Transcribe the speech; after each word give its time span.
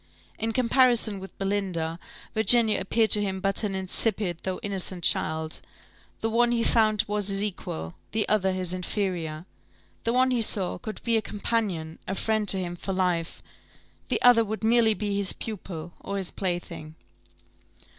In 0.39 0.51
comparison 0.51 1.19
with 1.19 1.37
Belinda, 1.37 1.99
Virginia 2.33 2.79
appeared 2.81 3.11
to 3.11 3.21
him 3.21 3.39
but 3.39 3.61
an 3.63 3.75
insipid, 3.75 4.39
though 4.41 4.59
innocent 4.63 5.03
child: 5.03 5.61
the 6.21 6.29
one 6.31 6.51
he 6.51 6.63
found 6.63 7.05
was 7.07 7.27
his 7.27 7.43
equal, 7.43 7.93
the 8.11 8.27
other 8.27 8.51
his 8.51 8.73
inferior; 8.73 9.45
the 10.03 10.11
one 10.11 10.31
he 10.31 10.41
saw 10.41 10.79
could 10.79 11.03
be 11.03 11.17
a 11.17 11.21
companion, 11.21 11.99
a 12.07 12.15
friend 12.15 12.49
to 12.49 12.57
him 12.57 12.75
for 12.75 12.93
life, 12.93 13.43
the 14.07 14.19
other 14.23 14.43
would 14.43 14.63
merely 14.63 14.95
be 14.95 15.17
his 15.17 15.33
pupil, 15.33 15.93
or 15.99 16.17
his 16.17 16.31
plaything. 16.31 16.95